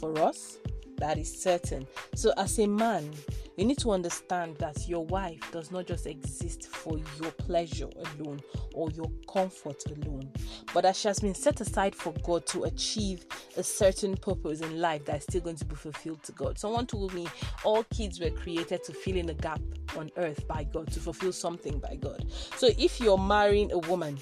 for 0.00 0.18
us 0.18 0.58
that 1.02 1.18
is 1.18 1.42
certain. 1.42 1.84
So, 2.14 2.32
as 2.36 2.60
a 2.60 2.66
man, 2.66 3.10
you 3.56 3.64
need 3.64 3.78
to 3.78 3.90
understand 3.90 4.56
that 4.58 4.88
your 4.88 5.04
wife 5.04 5.40
does 5.50 5.72
not 5.72 5.86
just 5.86 6.06
exist 6.06 6.68
for 6.68 6.96
your 7.20 7.32
pleasure 7.32 7.88
alone 7.96 8.40
or 8.72 8.88
your 8.92 9.10
comfort 9.30 9.82
alone, 9.86 10.30
but 10.72 10.82
that 10.82 10.94
she 10.94 11.08
has 11.08 11.18
been 11.18 11.34
set 11.34 11.60
aside 11.60 11.96
for 11.96 12.14
God 12.22 12.46
to 12.46 12.64
achieve 12.64 13.26
a 13.56 13.64
certain 13.64 14.16
purpose 14.16 14.60
in 14.60 14.80
life 14.80 15.04
that 15.06 15.16
is 15.16 15.22
still 15.24 15.40
going 15.40 15.56
to 15.56 15.64
be 15.64 15.74
fulfilled 15.74 16.22
to 16.22 16.30
God. 16.32 16.56
Someone 16.56 16.86
told 16.86 17.12
me 17.14 17.26
all 17.64 17.82
kids 17.84 18.20
were 18.20 18.30
created 18.30 18.84
to 18.84 18.92
fill 18.92 19.16
in 19.16 19.28
a 19.28 19.34
gap 19.34 19.60
on 19.96 20.08
earth 20.16 20.46
by 20.46 20.62
God, 20.62 20.92
to 20.92 21.00
fulfill 21.00 21.32
something 21.32 21.80
by 21.80 21.96
God. 21.96 22.26
So, 22.56 22.68
if 22.78 23.00
you're 23.00 23.18
marrying 23.18 23.72
a 23.72 23.78
woman, 23.78 24.18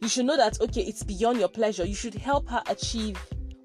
you 0.00 0.08
should 0.08 0.26
know 0.26 0.36
that 0.36 0.60
okay, 0.60 0.82
it's 0.82 1.02
beyond 1.02 1.40
your 1.40 1.48
pleasure. 1.48 1.84
You 1.84 1.96
should 1.96 2.14
help 2.14 2.48
her 2.48 2.62
achieve 2.68 3.18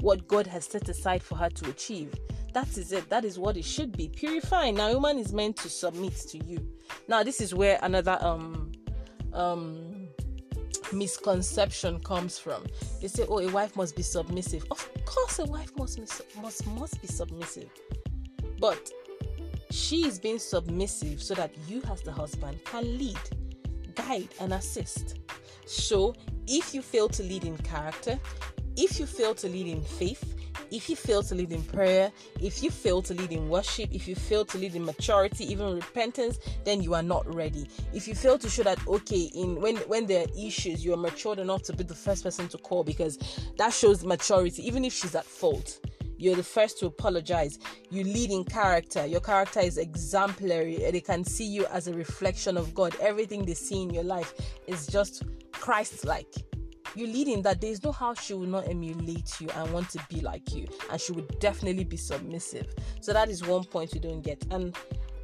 what 0.05 0.27
God 0.27 0.45
has 0.45 0.65
set 0.65 0.87
aside 0.87 1.23
for 1.23 1.35
her 1.35 1.49
to 1.49 1.69
achieve. 1.71 2.13
That 2.53 2.77
is 2.77 2.91
it. 2.91 3.09
That 3.09 3.25
is 3.25 3.39
what 3.39 3.57
it 3.57 3.65
should 3.65 3.97
be. 3.97 4.07
Purifying. 4.07 4.75
Now, 4.75 4.93
woman 4.93 5.17
is 5.17 5.33
meant 5.33 5.57
to 5.57 5.67
submit 5.67 6.15
to 6.29 6.37
you. 6.45 6.59
Now, 7.07 7.23
this 7.23 7.41
is 7.41 7.55
where 7.55 7.79
another 7.81 8.17
um 8.21 8.71
um 9.33 10.07
misconception 10.93 11.99
comes 12.01 12.37
from. 12.37 12.63
They 13.01 13.07
say, 13.07 13.25
"Oh, 13.27 13.39
a 13.39 13.49
wife 13.49 13.75
must 13.75 13.95
be 13.95 14.03
submissive." 14.03 14.63
Of 14.69 14.87
course, 15.05 15.39
a 15.39 15.45
wife 15.45 15.71
must 15.75 15.99
must 16.39 16.67
must 16.67 17.01
be 17.01 17.07
submissive, 17.07 17.71
but 18.59 18.91
she 19.71 20.05
is 20.05 20.19
being 20.19 20.37
submissive 20.37 21.19
so 21.21 21.33
that 21.33 21.51
you, 21.67 21.81
as 21.91 22.01
the 22.03 22.11
husband, 22.11 22.63
can 22.63 22.97
lead, 22.99 23.19
guide, 23.95 24.29
and 24.39 24.53
assist. 24.53 25.15
So, 25.65 26.13
if 26.47 26.75
you 26.75 26.83
fail 26.83 27.09
to 27.09 27.23
lead 27.23 27.43
in 27.43 27.57
character, 27.57 28.19
if 28.77 28.99
you 28.99 29.05
fail 29.05 29.33
to 29.35 29.47
lead 29.47 29.67
in 29.67 29.81
faith, 29.81 30.35
if 30.71 30.89
you 30.89 30.95
fail 30.95 31.21
to 31.23 31.35
lead 31.35 31.51
in 31.51 31.63
prayer, 31.63 32.11
if 32.41 32.63
you 32.63 32.69
fail 32.69 33.01
to 33.03 33.13
lead 33.13 33.31
in 33.31 33.49
worship, 33.49 33.93
if 33.93 34.07
you 34.07 34.15
fail 34.15 34.45
to 34.45 34.57
lead 34.57 34.75
in 34.75 34.85
maturity, 34.85 35.49
even 35.51 35.75
repentance, 35.75 36.39
then 36.63 36.81
you 36.81 36.93
are 36.93 37.03
not 37.03 37.33
ready. 37.33 37.67
If 37.93 38.07
you 38.07 38.15
fail 38.15 38.37
to 38.37 38.49
show 38.49 38.63
that 38.63 38.85
okay, 38.87 39.29
in 39.35 39.61
when 39.61 39.77
when 39.87 40.05
there 40.05 40.25
are 40.25 40.29
issues, 40.37 40.83
you 40.83 40.93
are 40.93 40.97
matured 40.97 41.39
enough 41.39 41.63
to 41.63 41.73
be 41.73 41.83
the 41.83 41.95
first 41.95 42.23
person 42.23 42.47
to 42.49 42.57
call 42.57 42.83
because 42.83 43.17
that 43.57 43.73
shows 43.73 44.03
maturity, 44.03 44.65
even 44.65 44.85
if 44.85 44.93
she's 44.93 45.15
at 45.15 45.25
fault. 45.25 45.79
You're 46.17 46.35
the 46.35 46.43
first 46.43 46.79
to 46.79 46.85
apologize. 46.85 47.59
You 47.89 48.05
lead 48.05 48.31
in 48.31 48.45
character. 48.45 49.05
Your 49.05 49.19
character 49.19 49.59
is 49.59 49.77
exemplary. 49.77 50.77
They 50.77 51.01
can 51.01 51.25
see 51.25 51.45
you 51.45 51.65
as 51.65 51.89
a 51.89 51.93
reflection 51.93 52.55
of 52.55 52.73
God. 52.73 52.95
Everything 53.01 53.43
they 53.43 53.53
see 53.53 53.81
in 53.81 53.89
your 53.89 54.05
life 54.05 54.33
is 54.65 54.87
just 54.87 55.23
Christ 55.51 56.05
like. 56.05 56.33
You 56.95 57.07
lead 57.07 57.27
in 57.27 57.41
that 57.41 57.61
there 57.61 57.71
is 57.71 57.83
no 57.83 57.91
how 57.91 58.13
she 58.13 58.33
will 58.33 58.47
not 58.47 58.67
emulate 58.67 59.39
you 59.41 59.49
and 59.49 59.71
want 59.73 59.89
to 59.89 59.99
be 60.09 60.21
like 60.21 60.55
you, 60.55 60.67
and 60.91 60.99
she 60.99 61.11
would 61.11 61.39
definitely 61.39 61.83
be 61.83 61.97
submissive. 61.97 62.73
So 63.01 63.11
that 63.13 63.29
is 63.29 63.45
one 63.45 63.65
point 63.65 63.93
you 63.93 63.99
don't 63.99 64.21
get. 64.21 64.43
And 64.51 64.75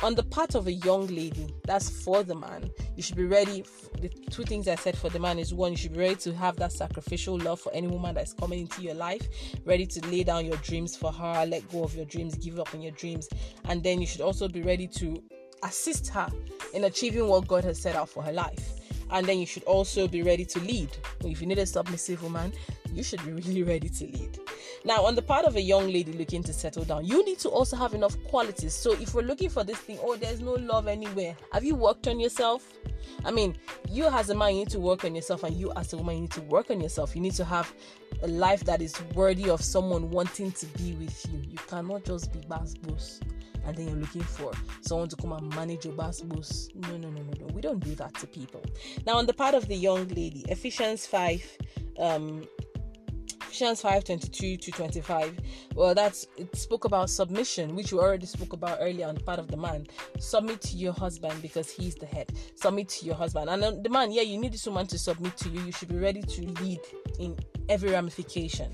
on 0.04 0.16
the 0.16 0.24
part 0.24 0.56
of 0.56 0.68
a 0.68 0.72
young 0.72 1.08
lady, 1.08 1.54
that's 1.66 1.90
for 1.90 2.24
the 2.24 2.36
man. 2.36 2.72
You 2.96 3.04
should 3.04 3.16
be 3.16 3.26
ready. 3.26 3.64
The 4.02 4.10
two 4.10 4.44
things 4.44 4.68
I 4.68 4.76
said 4.76 4.98
for 4.98 5.10
the 5.10 5.20
man 5.20 5.38
is 5.38 5.54
one, 5.54 5.72
you 5.72 5.78
should 5.78 5.94
be 5.94 6.00
ready 6.00 6.16
to 6.16 6.34
have 6.34 6.56
that 6.58 6.72
sacrificial 6.72 7.38
love 7.38 7.60
for 7.60 7.72
any 7.74 7.88
woman 7.88 8.16
that's 8.16 8.34
coming 8.34 8.62
into 8.62 8.82
your 8.82 8.96
life, 8.96 9.28
ready 9.64 9.86
to 9.86 10.08
lay 10.08 10.24
down 10.24 10.46
your 10.46 10.58
dreams 10.58 10.96
for 10.96 11.12
her, 11.12 11.46
let 11.46 11.70
go 11.72 11.84
of 11.84 11.96
your 11.96 12.06
dreams, 12.06 12.36
give 12.36 12.60
up 12.60 12.74
on 12.74 12.82
your 12.82 12.94
dreams. 12.94 13.30
And 13.66 13.84
then 13.84 14.02
you 14.02 14.08
should 14.08 14.22
also 14.22 14.48
be 14.48 14.62
ready 14.62 14.88
to 14.88 15.22
assist 15.64 16.08
her 16.10 16.28
in 16.74 16.86
achieving 16.86 17.28
what 17.28 17.48
God 17.48 17.64
has 17.64 17.80
set 17.80 17.96
out 17.96 18.10
for 18.10 18.24
her 18.24 18.34
life. 18.34 18.81
And 19.12 19.26
then 19.26 19.40
you 19.40 19.46
should 19.46 19.64
also 19.64 20.08
be 20.08 20.24
ready 20.24 20.46
to 20.46 20.60
lead. 20.60 20.90
If 21.24 21.42
you 21.42 21.48
need 21.48 21.60
a 21.60 21.66
submissive 21.66 22.24
woman, 22.24 22.54
you 22.94 23.04
should 23.04 23.24
be 23.26 23.32
really 23.32 23.64
ready 23.74 23.90
to 23.90 24.06
lead. 24.06 24.40
Now, 24.84 25.06
on 25.06 25.16
the 25.16 25.22
part 25.22 25.46
of 25.46 25.56
a 25.56 25.62
young 25.62 25.88
lady 25.88 26.14
looking 26.14 26.44
to 26.44 26.54
settle 26.54 26.84
down, 26.84 27.06
you 27.06 27.24
need 27.26 27.40
to 27.40 27.50
also 27.50 27.76
have 27.76 27.94
enough 27.94 28.22
qualities. 28.26 28.74
So, 28.74 28.94
if 28.94 29.14
we're 29.14 29.22
looking 29.22 29.50
for 29.50 29.64
this 29.64 29.78
thing, 29.78 30.00
oh, 30.02 30.16
there's 30.16 30.42
no 30.42 30.54
love 30.54 30.88
anywhere, 30.88 31.36
have 31.54 31.64
you 31.64 31.76
worked 31.76 32.08
on 32.08 32.20
yourself? 32.20 32.74
I 33.24 33.32
mean, 33.32 33.58
you 33.90 34.08
as 34.08 34.30
a 34.30 34.36
man, 34.36 34.54
you 34.54 34.60
need 34.60 34.70
to 34.72 34.80
work 34.80 35.06
on 35.06 35.14
yourself, 35.16 35.44
and 35.44 35.56
you 35.56 35.72
as 35.76 35.94
a 35.94 35.98
woman, 35.98 36.16
you 36.16 36.22
need 36.22 36.32
to 36.32 36.42
work 36.42 36.72
on 36.72 36.82
yourself. 36.82 37.16
You 37.16 37.22
need 37.22 37.36
to 37.36 37.46
have 37.46 37.72
a 38.24 38.28
life 38.28 38.64
that 38.66 38.82
is 38.82 38.96
worthy 39.14 39.50
of 39.50 39.62
someone 39.62 40.10
wanting 40.10 40.52
to 40.52 40.66
be 40.78 40.94
with 40.94 41.26
you. 41.32 41.42
You 41.50 41.58
cannot 41.68 42.04
just 42.06 42.32
be 42.32 42.40
boss 42.48 42.76
and 43.66 43.76
then 43.76 43.88
you're 43.88 43.98
looking 43.98 44.24
for 44.24 44.52
someone 44.82 45.10
to 45.10 45.16
come 45.16 45.34
and 45.34 45.54
manage 45.56 45.86
your 45.86 45.94
boss. 45.94 46.24
No, 46.24 46.38
no, 46.90 46.98
no, 46.98 47.10
no, 47.10 47.22
no. 47.40 47.46
We 47.54 47.62
don't 47.62 47.80
do 47.84 47.96
that 47.96 48.14
to 48.16 48.28
people. 48.28 48.64
Now, 49.06 49.18
on 49.18 49.26
the 49.26 49.34
part 49.34 49.54
of 49.56 49.68
the 49.68 49.76
young 49.76 50.08
lady, 50.10 50.44
Ephesians 50.48 51.06
5 51.06 51.58
um 52.00 52.48
Ephesians 53.52 53.82
5 53.82 54.06
22 54.06 54.56
to 54.56 54.72
25. 54.72 55.38
Well, 55.76 55.94
that's 55.94 56.26
it 56.38 56.56
spoke 56.56 56.86
about 56.86 57.10
submission, 57.10 57.76
which 57.76 57.92
we 57.92 58.00
already 58.00 58.26
spoke 58.26 58.54
about 58.54 58.78
earlier 58.80 59.06
on 59.08 59.16
the 59.16 59.22
part 59.22 59.40
of 59.40 59.50
the 59.50 59.58
man. 59.58 59.88
Submit 60.20 60.62
to 60.62 60.78
your 60.78 60.94
husband 60.94 61.42
because 61.42 61.70
he's 61.70 61.96
the 61.96 62.06
head. 62.06 62.32
Submit 62.56 62.88
to 62.88 63.06
your 63.06 63.16
husband. 63.16 63.50
And 63.50 63.62
um, 63.62 63.84
the 63.84 63.90
man, 63.90 64.14
yeah, 64.14 64.22
you 64.22 64.38
need 64.38 64.54
this 64.54 64.66
woman 64.66 64.88
to 64.88 64.98
submit 64.98 65.36
to 65.36 65.50
you. 65.50 65.60
You 65.64 65.74
should 65.74 65.90
be 65.90 65.98
ready 65.98 66.22
to 66.22 66.42
lead 66.62 66.80
in 67.20 67.38
every 67.68 67.92
ramification. 67.92 68.74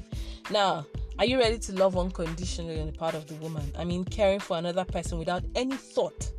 Now, 0.51 0.85
are 1.17 1.25
you 1.25 1.39
ready 1.39 1.57
to 1.57 1.73
love 1.73 1.97
unconditionally 1.97 2.79
on 2.79 2.85
the 2.85 2.93
part 2.93 3.15
of 3.15 3.25
the 3.25 3.33
woman? 3.35 3.63
I 3.79 3.83
mean, 3.83 4.05
caring 4.05 4.39
for 4.39 4.59
another 4.59 4.85
person 4.85 5.17
without 5.17 5.43
any 5.55 5.75
thought 5.75 6.31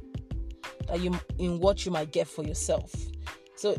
that 0.86 1.00
you 1.00 1.18
in 1.40 1.58
what 1.58 1.84
you 1.84 1.90
might 1.90 2.12
get 2.12 2.28
for 2.28 2.44
yourself. 2.44 2.94
So 3.56 3.76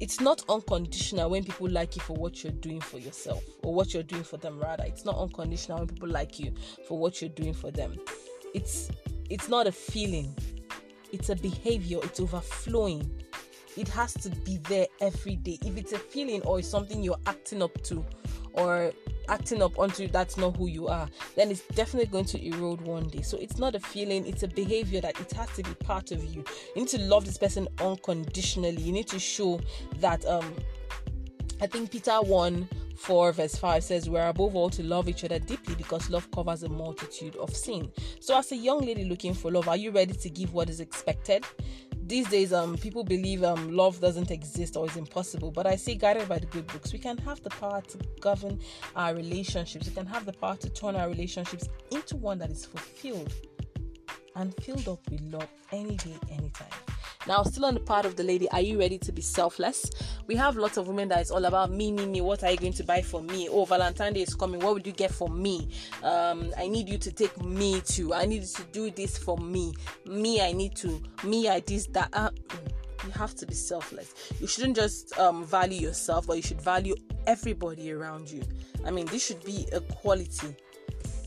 it's 0.00 0.20
not 0.20 0.42
unconditional 0.48 1.30
when 1.30 1.44
people 1.44 1.68
like 1.68 1.96
you 1.96 2.02
for 2.02 2.14
what 2.14 2.42
you're 2.42 2.52
doing 2.52 2.80
for 2.80 2.98
yourself 2.98 3.42
or 3.62 3.74
what 3.74 3.92
you're 3.92 4.02
doing 4.02 4.22
for 4.22 4.36
them 4.36 4.58
rather. 4.60 4.84
It's 4.84 5.04
not 5.04 5.16
unconditional 5.16 5.78
when 5.78 5.88
people 5.88 6.08
like 6.08 6.38
you 6.38 6.54
for 6.86 6.98
what 6.98 7.20
you're 7.20 7.30
doing 7.30 7.54
for 7.54 7.70
them. 7.70 7.96
It's 8.54 8.90
it's 9.30 9.48
not 9.48 9.66
a 9.66 9.72
feeling. 9.72 10.34
It's 11.12 11.30
a 11.30 11.36
behavior. 11.36 11.98
It's 12.02 12.20
overflowing. 12.20 13.10
It 13.76 13.88
has 13.88 14.12
to 14.14 14.30
be 14.30 14.58
there 14.68 14.86
every 15.00 15.36
day. 15.36 15.58
If 15.64 15.76
it's 15.76 15.92
a 15.92 15.98
feeling 15.98 16.42
or 16.42 16.58
it's 16.58 16.68
something 16.68 17.02
you're 17.02 17.20
acting 17.26 17.62
up 17.62 17.80
to 17.84 18.04
or 18.52 18.92
acting 19.28 19.62
up 19.62 19.78
onto 19.78 20.08
that's 20.08 20.36
not 20.36 20.56
who 20.56 20.68
you 20.68 20.88
are, 20.88 21.08
then 21.36 21.50
it's 21.50 21.62
definitely 21.74 22.10
going 22.10 22.24
to 22.26 22.44
erode 22.44 22.80
one 22.80 23.08
day. 23.08 23.22
So 23.22 23.36
it's 23.38 23.58
not 23.58 23.74
a 23.74 23.80
feeling, 23.80 24.26
it's 24.26 24.42
a 24.42 24.48
behavior 24.48 25.00
that 25.00 25.18
it 25.20 25.32
has 25.32 25.50
to 25.56 25.62
be 25.62 25.74
part 25.74 26.10
of 26.10 26.24
you. 26.24 26.44
You 26.74 26.82
need 26.82 26.88
to 26.88 27.00
love 27.00 27.24
this 27.24 27.38
person 27.38 27.68
unconditionally. 27.80 28.80
You 28.80 28.92
need 28.92 29.08
to 29.08 29.18
show 29.18 29.60
that 30.00 30.24
um 30.26 30.54
I 31.60 31.66
think 31.66 31.90
Peter 31.90 32.12
1 32.20 32.68
4 32.98 33.32
verse 33.32 33.56
5 33.56 33.84
says 33.84 34.10
we're 34.10 34.28
above 34.28 34.56
all 34.56 34.70
to 34.70 34.82
love 34.82 35.08
each 35.08 35.24
other 35.24 35.38
deeply 35.38 35.74
because 35.76 36.10
love 36.10 36.28
covers 36.32 36.64
a 36.64 36.68
multitude 36.68 37.36
of 37.36 37.54
sin 37.54 37.90
so 38.20 38.36
as 38.36 38.50
a 38.50 38.56
young 38.56 38.80
lady 38.80 39.04
looking 39.04 39.34
for 39.34 39.52
love 39.52 39.68
are 39.68 39.76
you 39.76 39.92
ready 39.92 40.12
to 40.12 40.28
give 40.28 40.52
what 40.52 40.68
is 40.68 40.80
expected 40.80 41.44
these 42.08 42.28
days 42.28 42.52
um 42.52 42.76
people 42.78 43.04
believe 43.04 43.44
um 43.44 43.70
love 43.70 44.00
doesn't 44.00 44.30
exist 44.30 44.76
or 44.76 44.86
is 44.86 44.96
impossible 44.96 45.50
but 45.50 45.66
i 45.66 45.76
say 45.76 45.94
guided 45.94 46.28
by 46.28 46.38
the 46.38 46.46
good 46.46 46.66
books. 46.68 46.92
We 46.92 46.98
can 46.98 47.18
have 47.18 47.42
the 47.42 47.50
power 47.50 47.82
to 47.82 47.98
govern 48.20 48.58
our 48.96 49.14
relationships. 49.14 49.86
We 49.88 49.94
can 49.94 50.06
have 50.06 50.24
the 50.24 50.32
power 50.32 50.56
to 50.56 50.70
turn 50.70 50.96
our 50.96 51.08
relationships 51.08 51.68
into 51.90 52.16
one 52.16 52.38
that 52.38 52.50
is 52.50 52.64
fulfilled 52.64 53.32
and 54.36 54.54
filled 54.62 54.88
up 54.88 55.00
with 55.10 55.20
love 55.32 55.48
any 55.72 55.96
day 55.96 56.14
anytime 56.30 56.87
now, 57.28 57.42
still 57.42 57.66
on 57.66 57.74
the 57.74 57.80
part 57.80 58.06
of 58.06 58.16
the 58.16 58.24
lady, 58.24 58.50
are 58.52 58.62
you 58.62 58.78
ready 58.78 58.96
to 58.96 59.12
be 59.12 59.20
selfless? 59.20 59.90
We 60.26 60.34
have 60.36 60.56
lots 60.56 60.78
of 60.78 60.88
women 60.88 61.08
that 61.08 61.20
is 61.20 61.30
all 61.30 61.44
about 61.44 61.70
me, 61.70 61.92
me, 61.92 62.06
me. 62.06 62.22
What 62.22 62.42
are 62.42 62.50
you 62.50 62.56
going 62.56 62.72
to 62.72 62.84
buy 62.84 63.02
for 63.02 63.22
me? 63.22 63.50
Oh, 63.50 63.66
Valentine 63.66 64.14
Day 64.14 64.22
is 64.22 64.34
coming. 64.34 64.60
What 64.60 64.72
would 64.72 64.86
you 64.86 64.94
get 64.94 65.10
for 65.10 65.28
me? 65.28 65.68
Um, 66.02 66.50
I 66.56 66.68
need 66.68 66.88
you 66.88 66.96
to 66.96 67.12
take 67.12 67.38
me 67.44 67.82
to. 67.82 68.14
I 68.14 68.24
need 68.24 68.40
you 68.42 68.48
to 68.48 68.62
do 68.72 68.90
this 68.90 69.18
for 69.18 69.36
me. 69.36 69.74
Me, 70.06 70.40
I 70.40 70.52
need 70.52 70.74
to. 70.76 71.02
Me, 71.22 71.50
I 71.50 71.60
this 71.60 71.86
that. 71.88 72.08
Uh, 72.14 72.30
you 73.04 73.10
have 73.10 73.34
to 73.36 73.46
be 73.46 73.54
selfless. 73.54 74.14
You 74.40 74.46
shouldn't 74.46 74.76
just 74.76 75.16
um, 75.18 75.44
value 75.44 75.80
yourself, 75.80 76.26
but 76.26 76.36
you 76.36 76.42
should 76.42 76.60
value 76.60 76.96
everybody 77.26 77.92
around 77.92 78.30
you. 78.30 78.42
I 78.84 78.90
mean, 78.90 79.06
this 79.06 79.24
should 79.24 79.44
be 79.44 79.66
a 79.72 79.80
quality 79.80 80.56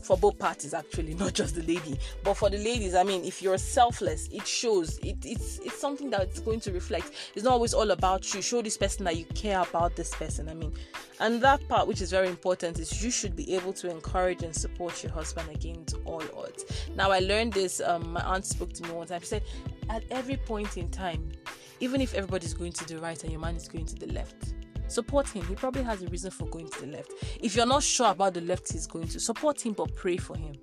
for 0.02 0.16
both 0.16 0.38
parties 0.38 0.74
actually 0.74 1.14
not 1.22 1.32
just 1.32 1.54
the 1.54 1.62
lady. 1.62 1.98
But 2.22 2.34
for 2.34 2.50
the 2.50 2.58
ladies 2.58 2.94
i 2.94 3.02
mean 3.02 3.24
if 3.24 3.42
you're 3.42 3.58
selfless 3.58 4.28
it 4.32 4.46
shows. 4.46 4.98
It, 4.98 5.18
it's 5.24 5.58
it's 5.58 5.78
something 5.78 6.10
that's 6.10 6.40
going 6.40 6.60
to 6.60 6.72
reflect. 6.72 7.12
It's 7.34 7.44
not 7.44 7.52
always 7.54 7.74
all 7.74 7.90
about 7.90 8.32
you. 8.34 8.42
Show 8.42 8.62
this 8.62 8.76
person 8.76 9.04
that 9.04 9.16
you 9.16 9.24
care 9.34 9.60
about 9.60 9.96
this 9.96 10.14
person 10.14 10.48
i 10.48 10.54
mean. 10.54 10.72
And 11.20 11.40
that 11.42 11.66
part 11.68 11.86
which 11.86 12.00
is 12.00 12.10
very 12.10 12.28
important 12.28 12.78
is 12.78 13.02
you 13.02 13.10
should 13.10 13.36
be 13.36 13.54
able 13.54 13.72
to 13.74 13.90
encourage 13.90 14.42
and 14.42 14.54
support 14.54 15.02
your 15.02 15.12
husband 15.12 15.48
against 15.54 15.96
all 16.04 16.22
odds. 16.36 16.64
Now 16.96 17.10
i 17.10 17.20
learned 17.20 17.52
this 17.52 17.80
um, 17.80 18.12
my 18.12 18.22
aunt 18.22 18.44
spoke 18.44 18.72
to 18.74 18.82
me 18.82 18.90
one 18.90 19.06
time. 19.06 19.20
She 19.20 19.26
said 19.26 19.42
at 19.90 20.04
every 20.10 20.36
point 20.36 20.76
in 20.76 20.90
time 20.90 21.30
even 21.80 22.00
if 22.00 22.14
everybody's 22.14 22.54
going 22.54 22.72
to 22.72 22.84
the 22.86 22.98
right 22.98 23.20
and 23.22 23.32
your 23.32 23.40
man 23.40 23.56
is 23.56 23.66
going 23.66 23.84
to 23.84 23.96
the 23.96 24.06
left 24.12 24.54
Support 24.92 25.28
him. 25.30 25.46
He 25.46 25.54
probably 25.54 25.82
has 25.84 26.02
a 26.02 26.06
reason 26.08 26.30
for 26.30 26.46
going 26.48 26.68
to 26.68 26.80
the 26.82 26.86
left. 26.88 27.12
If 27.40 27.56
you're 27.56 27.64
not 27.64 27.82
sure 27.82 28.10
about 28.10 28.34
the 28.34 28.42
left 28.42 28.70
he's 28.70 28.86
going 28.86 29.08
to, 29.08 29.20
support 29.20 29.64
him 29.64 29.72
but 29.72 29.94
pray 29.94 30.18
for 30.18 30.36
him. 30.36 30.54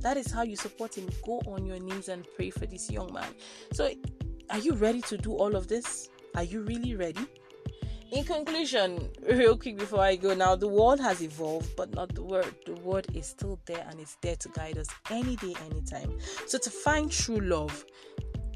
That 0.00 0.16
is 0.16 0.32
how 0.32 0.42
you 0.42 0.56
support 0.56 0.96
him. 0.96 1.06
Go 1.22 1.42
on 1.46 1.66
your 1.66 1.78
knees 1.78 2.08
and 2.08 2.26
pray 2.34 2.48
for 2.48 2.64
this 2.64 2.90
young 2.90 3.12
man. 3.12 3.28
So, 3.74 3.90
are 4.48 4.58
you 4.58 4.72
ready 4.72 5.02
to 5.02 5.18
do 5.18 5.32
all 5.32 5.54
of 5.54 5.68
this? 5.68 6.08
Are 6.34 6.42
you 6.42 6.62
really 6.62 6.96
ready? 6.96 7.26
In 8.10 8.24
conclusion, 8.24 9.10
real 9.30 9.56
quick 9.56 9.78
before 9.78 10.00
I 10.00 10.16
go 10.16 10.34
now, 10.34 10.56
the 10.56 10.68
world 10.68 11.00
has 11.00 11.22
evolved, 11.22 11.76
but 11.76 11.94
not 11.94 12.14
the 12.14 12.22
word. 12.22 12.54
The 12.64 12.74
word 12.76 13.06
is 13.14 13.26
still 13.26 13.60
there 13.66 13.86
and 13.90 14.00
it's 14.00 14.16
there 14.22 14.36
to 14.36 14.48
guide 14.48 14.78
us 14.78 14.88
any 15.10 15.36
day, 15.36 15.54
anytime. 15.70 16.18
So, 16.46 16.56
to 16.56 16.70
find 16.70 17.12
true 17.12 17.40
love, 17.40 17.84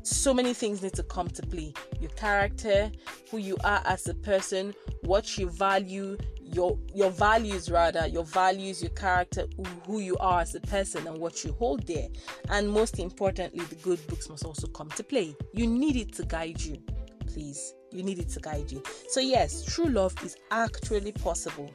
so 0.07 0.33
many 0.33 0.55
things 0.55 0.83
need 0.83 0.95
to 0.95 1.03
come 1.03 1.29
to 1.29 1.43
play. 1.43 1.73
Your 2.01 2.11
character 2.11 2.91
who 3.31 3.39
you 3.39 3.57
are 3.65 3.83
as 3.85 4.07
a 4.09 4.15
person 4.15 4.75
what 5.03 5.37
you 5.37 5.51
value 5.51 6.17
your 6.41 6.79
your 6.95 7.11
values 7.11 7.71
rather 7.71 8.07
your 8.07 8.25
values 8.25 8.81
your 8.81 8.91
character 8.91 9.47
who 9.85 9.99
you 9.99 10.17
are 10.19 10.41
as 10.41 10.55
a 10.55 10.61
person 10.61 11.07
and 11.07 11.19
what 11.19 11.45
you 11.45 11.53
hold 11.59 11.87
there. 11.87 12.09
And 12.51 12.71
most 12.71 12.99
importantly 12.99 13.65
the 13.65 13.75
good 13.77 14.05
books 14.07 14.29
must 14.29 14.45
also 14.45 14.69
come 14.69 14.89
to 14.91 15.03
play. 15.03 15.35
You 15.53 15.67
need 15.67 15.97
it 15.97 16.13
to 16.15 16.25
guide 16.25 16.61
you. 16.61 16.81
Please 17.27 17.75
you 17.91 18.03
need 18.03 18.19
it 18.19 18.29
to 18.31 18.41
guide 18.41 18.71
you. 18.71 18.83
So 19.09 19.21
yes 19.21 19.65
true 19.65 19.87
love 19.87 20.15
is 20.25 20.37
actually 20.51 21.13
possible 21.13 21.71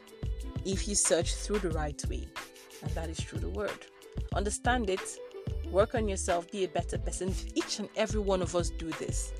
if 0.64 0.88
you 0.88 0.96
search 0.96 1.36
through 1.36 1.60
the 1.60 1.72
right 1.72 2.02
way. 2.10 2.28
And 2.82 2.92
that 2.92 3.10
is 3.10 3.20
through 3.20 3.40
the 3.40 3.50
word. 3.50 3.86
Understand 4.34 4.90
it 4.90 5.02
work 5.72 5.96
on 5.96 6.08
yourself, 6.08 6.50
be 6.52 6.64
a 6.64 6.68
better 6.68 6.98
person. 6.98 7.30
If 7.30 7.46
each 7.56 7.80
and 7.80 7.90
every 7.96 8.20
one 8.20 8.42
of 8.42 8.56
us 8.56 8.70
do 8.70 8.90
this, 8.92 9.34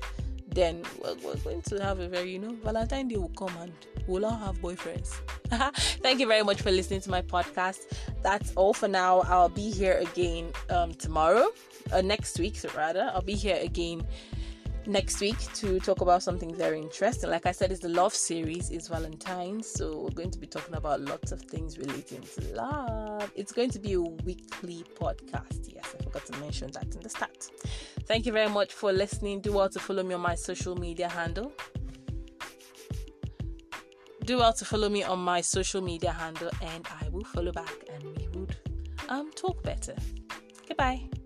then 0.54 0.82
we're, 1.02 1.14
we're, 1.24 1.36
going 1.36 1.62
to 1.62 1.82
have 1.82 2.00
a 2.00 2.08
very, 2.08 2.32
you 2.32 2.38
know, 2.38 2.54
Valentine 2.62 3.08
Day 3.08 3.16
will 3.16 3.28
come 3.30 3.56
and 3.60 3.72
we'll 4.06 4.26
all 4.26 4.36
have 4.36 4.60
boyfriends. 4.60 5.08
Thank 6.02 6.20
you 6.20 6.26
very 6.26 6.42
much 6.42 6.60
for 6.60 6.70
listening 6.70 7.00
to 7.02 7.10
my 7.10 7.22
podcast. 7.22 7.92
That's 8.22 8.52
all 8.54 8.74
for 8.74 8.88
now. 8.88 9.20
I'll 9.22 9.48
be 9.48 9.70
here 9.70 9.94
again 9.94 10.52
um, 10.70 10.92
tomorrow, 10.94 11.48
uh, 11.92 12.02
next 12.02 12.38
week, 12.38 12.56
rather. 12.76 13.10
I'll 13.14 13.22
be 13.22 13.34
here 13.34 13.58
again 13.62 14.02
next 14.86 15.20
week 15.20 15.38
to 15.54 15.78
talk 15.80 16.00
about 16.00 16.22
something 16.22 16.54
very 16.54 16.80
interesting. 16.80 17.30
Like 17.30 17.46
I 17.46 17.52
said, 17.52 17.70
it's 17.70 17.80
the 17.80 17.88
love 17.88 18.14
series, 18.14 18.70
it's 18.70 18.88
Valentine's, 18.88 19.68
so 19.68 20.00
we're 20.00 20.10
going 20.10 20.30
to 20.30 20.38
be 20.38 20.46
talking 20.46 20.74
about 20.74 21.00
lots 21.00 21.32
of 21.32 21.40
things 21.42 21.78
relating 21.78 22.22
to 22.22 22.54
love. 22.54 23.30
It's 23.34 23.52
going 23.52 23.70
to 23.70 23.78
be 23.78 23.94
a 23.94 24.00
weekly 24.00 24.84
podcast. 25.00 25.72
Yes, 25.72 25.94
I 25.98 26.02
forgot 26.02 26.26
to 26.26 26.38
mention 26.38 26.70
that 26.72 26.94
in 26.94 27.00
the 27.00 27.08
start. 27.08 27.50
Thank 28.06 28.26
you 28.26 28.32
very 28.32 28.48
much 28.48 28.72
for 28.72 28.92
listening. 28.92 29.40
Do 29.40 29.52
well 29.52 29.68
to 29.68 29.78
follow 29.78 30.02
me 30.02 30.14
on 30.14 30.20
my 30.20 30.34
social 30.34 30.76
media 30.76 31.08
handle. 31.08 31.52
Do 34.24 34.38
well 34.38 34.52
to 34.52 34.64
follow 34.64 34.88
me 34.88 35.02
on 35.02 35.18
my 35.18 35.40
social 35.40 35.80
media 35.80 36.12
handle, 36.12 36.50
and 36.62 36.86
I 37.02 37.08
will 37.08 37.24
follow 37.24 37.52
back, 37.52 37.74
and 37.92 38.04
we 38.04 38.28
would 38.34 38.56
um 39.08 39.30
talk 39.32 39.62
better. 39.62 39.96
Goodbye. 40.68 41.21